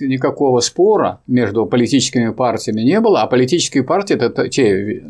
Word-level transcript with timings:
Никакого 0.00 0.60
спора 0.60 1.20
между 1.26 1.66
политическими 1.66 2.30
партиями 2.30 2.82
не 2.82 3.00
было, 3.00 3.22
а 3.22 3.26
политические 3.26 3.82
партии, 3.82 4.14
это 4.14 4.48
те, 4.48 5.02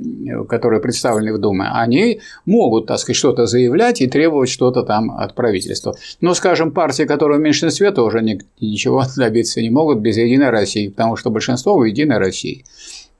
которые 0.49 0.81
представлены 0.81 1.35
в 1.35 1.39
Думе, 1.39 1.69
они 1.71 2.21
могут, 2.47 2.87
так 2.87 2.99
сказать, 2.99 3.19
что-то 3.19 3.45
заявлять 3.45 4.01
и 4.01 4.07
требовать 4.07 4.49
что-то 4.49 4.83
там 4.83 5.11
от 5.11 5.35
правительства. 5.35 5.95
Но, 6.23 6.33
скажем, 6.33 6.71
партии, 6.71 7.03
которые 7.03 7.39
в 7.39 7.43
меньшинстве, 7.43 7.91
тоже 7.91 8.23
ничего 8.61 9.05
добиться 9.15 9.61
не 9.61 9.69
могут 9.69 9.99
без 9.99 10.17
Единой 10.17 10.49
России, 10.49 10.89
потому 10.89 11.17
что 11.17 11.29
большинство 11.29 11.77
в 11.77 11.85
Единой 11.85 12.17
России. 12.17 12.65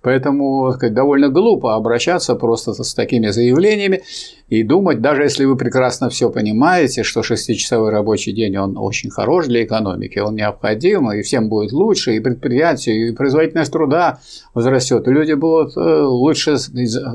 Поэтому 0.03 0.73
сказать, 0.73 0.95
довольно 0.95 1.29
глупо 1.29 1.77
обращаться 1.77 2.35
просто 2.35 2.73
с 2.73 2.95
такими 2.95 3.29
заявлениями 3.29 4.03
и 4.49 4.65
думать, 4.65 5.01
даже 5.01 5.23
если 5.23 5.45
вы 5.45 5.57
прекрасно 5.57 6.11
все 6.11 6.29
понимаете, 6.29 7.05
что 7.05 7.23
шестичасовой 7.23 7.91
рабочий 7.91 8.33
день 8.33 8.57
он 8.57 8.77
очень 8.77 9.11
хорош 9.11 9.47
для 9.47 9.65
экономики, 9.65 10.19
он 10.19 10.35
необходим, 10.35 11.11
и 11.13 11.23
всем 11.23 11.49
будет 11.49 11.73
лучше, 11.73 12.17
и 12.17 12.21
предприятию, 12.21 13.09
и 13.09 13.13
производительность 13.13 13.73
труда 13.73 14.19
возрастет, 14.55 15.07
и 15.07 15.11
люди 15.13 15.35
будут 15.35 15.77
э, 15.77 15.81
лучше 15.81 16.57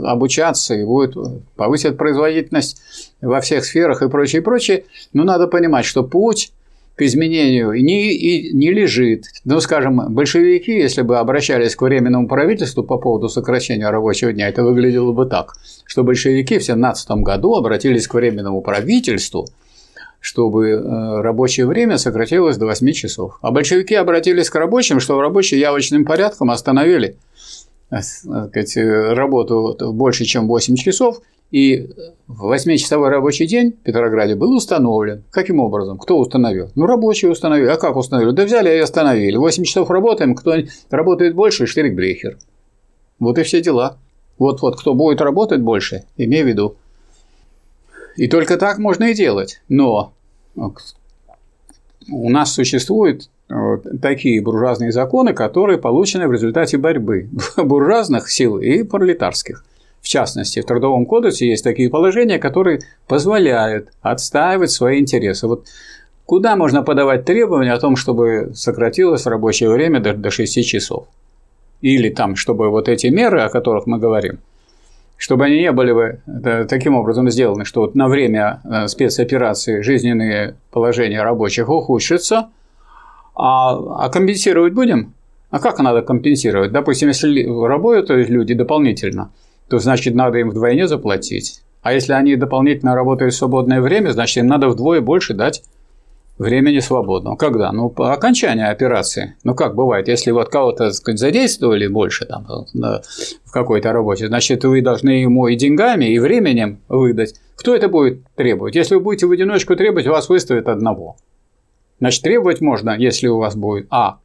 обучаться, 0.06 0.74
и 0.74 0.86
будет 0.86 1.16
повысит 1.56 1.98
производительность 1.98 2.82
во 3.22 3.42
всех 3.42 3.66
сферах 3.66 4.02
и 4.02 4.10
прочее, 4.10 4.42
прочее. 4.42 4.86
Но 5.14 5.24
надо 5.24 5.48
понимать, 5.48 5.86
что 5.86 6.04
путь 6.04 6.54
к 6.98 7.04
изменению 7.04 7.74
не, 7.74 8.12
и 8.12 8.54
не 8.54 8.72
лежит. 8.72 9.26
Ну, 9.46 9.60
скажем, 9.60 10.02
большевики, 10.14 10.72
если 10.72 11.04
бы 11.04 11.20
обращались 11.20 11.76
к 11.76 11.82
Временному 11.84 12.28
правительству 12.28 12.84
по 12.84 12.98
поводу 12.98 13.30
сокращения 13.30 13.88
рабочего 13.88 14.34
дня, 14.34 14.50
это 14.50 14.64
выглядело 14.64 15.12
бы 15.12 15.28
так, 15.28 15.54
что 15.86 16.04
большевики 16.04 16.58
в 16.58 16.64
17 16.64 17.10
году 17.22 17.54
обратились 17.54 18.08
к 18.08 18.16
Временному 18.16 18.62
правительству, 18.62 19.48
чтобы 20.20 20.70
э, 20.70 21.22
рабочее 21.22 21.68
время 21.68 22.00
сократилось 22.00 22.58
до 22.58 22.66
8 22.66 22.92
часов. 22.94 23.38
А 23.42 23.52
большевики 23.52 23.94
обратились 23.94 24.50
к 24.50 24.56
рабочим, 24.56 25.00
что 25.00 25.22
рабочие 25.22 25.60
явочным 25.60 26.04
порядком 26.04 26.50
остановили 26.50 27.16
э, 27.92 28.02
сказать, 28.02 28.76
работу 28.76 29.78
больше, 29.94 30.26
чем 30.26 30.48
8 30.48 30.76
часов, 30.76 31.22
и 31.52 31.90
8-часовой 32.28 33.10
рабочий 33.10 33.48
день 33.48 33.72
в 33.72 33.84
Петрограде 33.84 34.36
был 34.36 34.54
установлен. 34.56 35.24
Каким 35.32 35.60
образом? 35.60 35.98
Кто 35.98 36.20
установил? 36.20 36.70
Ну, 36.76 36.86
рабочие 36.86 37.32
установили. 37.32 37.70
А 37.70 37.78
как 37.78 37.96
установили? 37.96 38.32
Да 38.32 38.44
взяли 38.44 38.70
и 38.76 38.80
остановили. 38.80 39.38
8 39.38 39.64
часов 39.64 39.90
работаем, 39.90 40.36
кто 40.36 40.56
работает 40.90 41.36
больше, 41.36 41.66
штрикбрехер. 41.66 42.38
Вот 43.20 43.38
и 43.38 43.44
все 43.44 43.62
дела. 43.62 43.98
Вот-вот, 44.38 44.80
кто 44.80 44.94
будет 44.94 45.22
работать 45.22 45.62
больше, 45.62 46.04
имей 46.18 46.44
в 46.44 46.48
виду. 46.48 46.76
И 48.18 48.28
только 48.28 48.58
так 48.58 48.78
можно 48.78 49.06
и 49.06 49.14
делать. 49.14 49.62
Но 49.70 50.14
у 52.10 52.30
нас 52.30 52.54
существуют 52.54 53.30
такие 54.02 54.42
буржуазные 54.42 54.92
законы, 54.92 55.34
которые 55.34 55.78
получены 55.78 56.28
в 56.28 56.34
результате 56.34 56.78
борьбы 56.78 57.30
буржуазных 57.58 58.30
сил 58.30 58.60
и 58.60 58.84
пролетарских. 58.84 59.64
В 60.08 60.10
частности, 60.10 60.62
в 60.62 60.66
Трудовом 60.66 61.06
кодексе 61.06 61.50
есть 61.50 61.66
такие 61.66 61.90
положения, 61.90 62.40
которые 62.40 62.80
позволяют 63.10 63.90
отстаивать 64.02 64.72
свои 64.72 65.02
интересы. 65.02 65.48
Вот 65.48 65.66
куда 66.26 66.56
можно 66.56 66.82
подавать 66.82 67.26
требования 67.26 67.74
о 67.74 67.78
том, 67.78 67.98
чтобы 67.98 68.52
сократилось 68.56 69.26
рабочее 69.26 69.70
время 69.70 70.00
до 70.00 70.32
6 70.32 70.66
часов? 70.66 71.10
Или 71.82 72.10
там, 72.10 72.38
чтобы 72.38 72.70
вот 72.70 72.88
эти 72.88 73.08
меры, 73.08 73.42
о 73.42 73.50
которых 73.50 73.86
мы 73.86 74.00
говорим, 74.00 74.40
чтобы 75.18 75.44
они 75.44 75.60
не 75.60 75.74
были 75.74 75.92
бы 75.92 76.22
э, 76.26 76.66
таким 76.70 76.96
образом 76.96 77.30
сделаны, 77.30 77.66
что 77.66 77.82
вот 77.82 77.94
на 77.94 78.08
время 78.08 78.62
э, 78.64 78.88
спецоперации 78.88 79.82
жизненные 79.82 80.56
положения 80.72 81.22
рабочих 81.22 81.68
ухудшатся, 81.68 82.48
а, 83.36 84.06
а 84.06 84.10
компенсировать 84.10 84.72
будем? 84.72 85.16
А 85.50 85.60
как 85.60 85.80
надо 85.80 86.02
компенсировать? 86.02 86.72
Допустим, 86.72 87.10
если 87.10 87.44
работают 87.44 88.30
люди 88.30 88.54
дополнительно– 88.54 89.32
то 89.70 89.80
значит 89.80 90.16
надо 90.16 90.38
им 90.38 90.50
вдвойне 90.50 90.88
заплатить. 90.88 91.62
А 91.82 91.94
если 91.94 92.14
они 92.14 92.36
дополнительно 92.36 92.96
работают 92.96 93.34
в 93.34 93.38
свободное 93.38 93.82
время, 93.82 94.12
значит 94.12 94.38
им 94.38 94.48
надо 94.48 94.70
вдвое 94.70 95.02
больше 95.02 95.34
дать 95.34 95.64
времени 96.38 96.80
свободного. 96.80 97.36
Когда? 97.36 97.72
Ну, 97.72 97.90
по 97.90 98.14
окончании 98.14 98.66
операции. 98.66 99.36
Ну, 99.44 99.56
как 99.56 99.76
бывает, 99.76 100.08
если 100.08 100.32
вот 100.32 100.50
кого-то 100.50 100.92
сказать, 100.92 101.20
задействовали 101.20 101.88
больше 101.88 102.26
там, 102.26 102.46
в 102.46 103.52
какой-то 103.52 103.92
работе, 103.92 104.28
значит, 104.28 104.64
вы 104.64 104.82
должны 104.82 105.10
ему 105.10 105.48
и 105.48 105.56
деньгами, 105.56 106.06
и 106.06 106.20
временем 106.20 106.82
выдать. 106.88 107.36
Кто 107.56 107.76
это 107.76 107.88
будет 107.88 108.22
требовать? 108.36 108.76
Если 108.76 108.96
вы 108.96 109.02
будете 109.02 109.26
в 109.26 109.32
одиночку 109.32 109.76
требовать, 109.76 110.08
вас 110.08 110.30
выставят 110.30 110.68
одного. 110.68 111.18
Значит, 112.00 112.22
требовать 112.22 112.62
можно, 112.62 112.96
если 112.96 113.28
у 113.28 113.40
вас 113.40 113.56
будет 113.56 113.88
А 113.90 114.20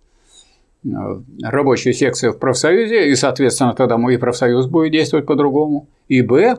рабочую 1.42 1.92
секцию 1.92 2.32
в 2.32 2.38
профсоюзе, 2.38 3.08
и, 3.08 3.14
соответственно, 3.14 3.74
тогда 3.74 3.98
мой 3.98 4.18
профсоюз 4.18 4.66
будет 4.66 4.92
действовать 4.92 5.26
по-другому. 5.26 5.88
И 6.08 6.22
Б, 6.22 6.58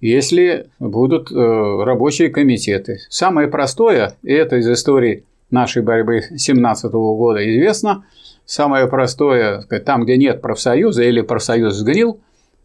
если 0.00 0.66
будут 0.78 1.30
э, 1.30 1.34
рабочие 1.34 2.30
комитеты. 2.30 2.98
Самое 3.08 3.48
простое, 3.48 4.14
и 4.22 4.32
это 4.32 4.56
из 4.56 4.68
истории 4.68 5.24
нашей 5.50 5.82
борьбы 5.82 6.20
2017 6.20 6.92
года 6.92 7.48
известно, 7.48 8.04
самое 8.44 8.86
простое, 8.88 9.62
там, 9.84 10.04
где 10.04 10.16
нет 10.16 10.40
профсоюза 10.40 11.02
или 11.02 11.20
профсоюз 11.20 11.74
сгнил, 11.74 12.20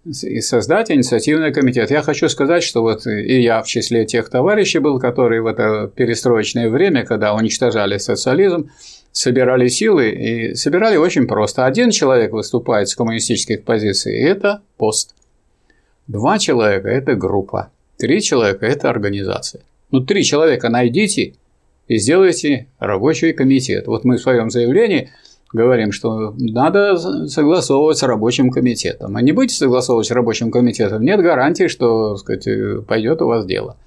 и 0.06 0.40
создать 0.42 0.92
инициативный 0.92 1.52
комитет. 1.52 1.90
Я 1.90 2.02
хочу 2.02 2.30
сказать, 2.30 2.64
что 2.64 2.82
вот 2.82 3.08
и 3.08 3.42
я 3.42 3.62
в 3.62 3.68
числе 3.68 4.06
тех 4.06 4.30
товарищей 4.30 4.80
был, 4.80 5.00
которые 5.00 5.42
в 5.42 5.48
это 5.48 5.92
перестроечное 5.94 6.70
время, 6.70 7.06
когда 7.06 7.34
уничтожали 7.34 7.98
социализм, 7.98 8.70
собирали 9.12 9.68
силы 9.68 10.10
и 10.10 10.56
собирали 10.56 10.98
очень 10.98 11.26
просто. 11.26 11.66
Один 11.66 11.90
человек 11.90 12.34
выступает 12.34 12.90
с 12.90 12.96
коммунистических 12.96 13.64
позиций, 13.64 14.16
и 14.16 14.24
это 14.24 14.62
пост. 14.78 15.16
Два 16.08 16.38
человека– 16.38 16.88
это 16.90 17.16
группа. 17.16 17.72
Три 17.98 18.22
человека– 18.22 18.66
это 18.68 18.90
организация. 18.90 19.64
Ну, 19.90 20.02
три 20.02 20.24
человека 20.24 20.70
найдите 20.70 21.34
и 21.88 21.98
сделайте 21.98 22.68
рабочий 22.78 23.34
комитет. 23.34 23.88
Вот 23.88 24.04
мы 24.04 24.18
в 24.18 24.22
своем 24.22 24.50
заявлении 24.50 25.10
говорим, 25.54 25.92
что 25.92 26.34
надо 26.38 26.98
согласовывать 27.28 27.98
с 27.98 28.04
рабочим 28.04 28.50
комитетом. 28.50 29.16
А 29.16 29.22
не 29.22 29.32
будете 29.32 29.56
согласовывать 29.56 30.08
с 30.08 30.12
рабочим 30.12 30.52
комитетом, 30.52 31.04
нет 31.04 31.22
гарантии, 31.22 31.68
что 31.68 32.18
сказать, 32.18 32.48
пойдет 32.88 33.22
у 33.22 33.28
вас 33.28 33.46
дело. 33.46 33.78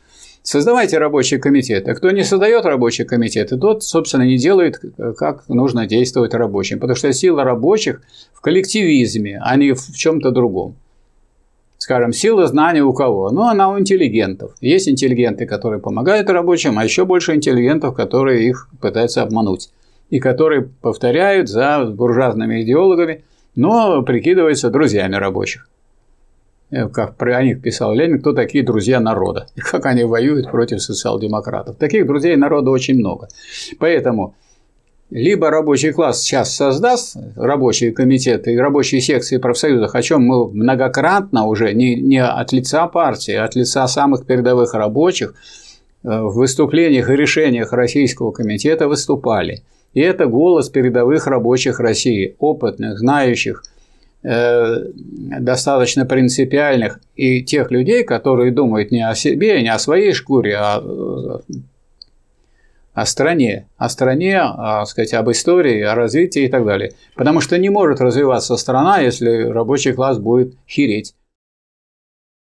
Создавайте 0.43 0.97
рабочий 0.97 1.37
комитет. 1.39 1.87
А 1.89 1.95
кто 1.95 2.11
не 2.11 2.25
создает 2.25 2.65
рабочий 2.65 3.05
комитет, 3.05 3.51
тот, 3.61 3.83
собственно, 3.83 4.23
не 4.23 4.39
делает, 4.39 4.81
как 5.19 5.47
нужно 5.49 5.87
действовать 5.87 6.33
рабочим. 6.33 6.79
Потому 6.79 6.97
что 6.97 7.13
сила 7.13 7.45
рабочих 7.45 8.01
в 8.33 8.41
коллективизме, 8.41 9.39
а 9.45 9.57
не 9.57 9.73
в 9.73 9.93
чем-то 9.95 10.31
другом. 10.31 10.77
Скажем, 11.77 12.13
сила 12.15 12.47
знания 12.47 12.83
у 12.83 12.95
кого? 12.95 13.31
Ну, 13.31 13.43
она 13.43 13.69
у 13.71 13.79
интеллигентов. 13.79 14.53
Есть 14.63 14.89
интеллигенты, 14.89 15.45
которые 15.45 15.81
помогают 15.81 16.31
рабочим, 16.31 16.79
а 16.79 16.85
еще 16.85 17.05
больше 17.05 17.35
интеллигентов, 17.35 17.95
которые 17.95 18.49
их 18.49 18.69
пытаются 18.81 19.23
обмануть. 19.23 19.69
И 20.11 20.21
которые 20.21 20.63
повторяют 20.63 21.49
за 21.49 21.85
буржуазными 21.85 22.63
идеологами, 22.63 23.25
но 23.55 24.03
прикидываются 24.03 24.71
друзьями 24.71 25.17
рабочих. 25.17 25.69
Э, 26.71 26.89
как 26.89 27.17
про 27.17 27.43
них 27.43 27.63
писал 27.63 27.95
Ленин, 27.95 28.21
кто 28.21 28.33
такие 28.33 28.65
друзья 28.65 29.01
народа, 29.01 29.47
и 29.57 29.61
как 29.61 29.87
они 29.87 30.05
воюют 30.05 30.51
против 30.51 30.83
социал-демократов. 30.83 31.77
Таких 31.77 32.07
друзей 32.07 32.37
народа 32.37 32.71
очень 32.71 32.99
много. 32.99 33.29
Поэтому 33.79 34.35
либо 35.11 35.49
рабочий 35.49 35.93
класс 35.93 36.21
сейчас 36.21 36.55
создаст 36.55 37.17
рабочие 37.35 37.93
комитеты 37.93 38.53
и 38.53 38.59
рабочие 38.59 39.01
секции 39.01 39.39
профсоюзов, 39.39 39.95
о 39.95 40.03
чем 40.03 40.23
мы 40.23 40.51
многократно 40.51 41.47
уже 41.47 41.73
не, 41.73 41.97
не 41.97 42.23
от 42.23 42.53
лица 42.53 42.87
партии, 42.89 43.33
а 43.33 43.45
от 43.45 43.55
лица 43.57 43.89
самых 43.89 44.27
передовых 44.27 44.75
рабочих 44.75 45.35
э, 46.05 46.09
в 46.21 46.35
выступлениях 46.35 47.09
и 47.09 47.17
решениях 47.17 47.73
Российского 47.73 48.33
комитета 48.33 48.87
выступали. 48.89 49.63
И 49.95 50.01
это 50.01 50.27
голос 50.27 50.69
передовых 50.69 51.27
рабочих 51.27 51.81
России, 51.81 52.37
опытных, 52.39 52.99
знающих– 52.99 53.63
Э, 54.25 54.85
достаточно 54.95 56.05
принципиальных 56.05 56.99
и 57.15 57.43
тех 57.45 57.71
людей, 57.71 58.03
которые 58.03 58.51
думают 58.51 58.91
не 58.91 59.09
о 59.09 59.15
себе, 59.15 59.63
не 59.63 59.69
о 59.69 59.79
своей 59.79 60.13
шкуре, 60.13 60.57
а 60.57 60.83
о 62.95 63.07
стране, 63.07 63.69
о 63.77 63.89
стране, 63.89 64.41
о, 64.41 64.85
сказать, 64.87 65.15
об 65.15 65.31
истории, 65.31 65.83
о 65.83 65.95
развитии 65.95 66.43
и 66.43 66.49
так 66.49 66.67
далее. 66.67 66.95
Потому 67.15 67.41
что 67.41 67.59
не 67.59 67.69
может 67.71 68.01
развиваться 68.01 68.57
страна, 68.57 68.99
если 68.99 69.45
рабочий 69.45 69.93
класс 69.93 70.19
будет 70.19 70.55
хереть. 70.69 71.15